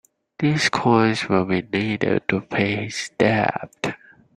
These 0.39 0.69
coins 0.69 1.29
will 1.29 1.45
be 1.45 1.61
needed 1.61 2.27
to 2.29 2.41
pay 2.41 2.85
his 2.85 3.11
debt. 3.19 3.95